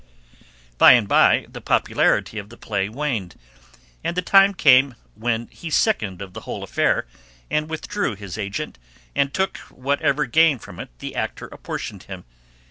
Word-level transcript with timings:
By 0.79 0.93
and 0.93 1.07
by 1.07 1.45
the 1.47 1.61
popularity 1.61 2.39
of 2.39 2.49
the 2.49 2.57
play 2.57 2.89
waned, 2.89 3.35
and 4.03 4.17
the 4.17 4.23
time 4.23 4.55
came 4.55 4.95
when 5.13 5.45
he 5.51 5.69
sickened 5.69 6.23
of 6.23 6.33
the 6.33 6.41
whole 6.41 6.63
affair, 6.63 7.05
and 7.51 7.69
withdrew 7.69 8.15
his 8.15 8.35
agent, 8.35 8.79
and 9.15 9.31
took 9.31 9.57
whatever 9.67 10.25
gain 10.25 10.57
from 10.57 10.79
it 10.79 10.89
the 10.97 11.13
actor 11.15 11.45
apportioned 11.49 12.01
him. 12.05 12.25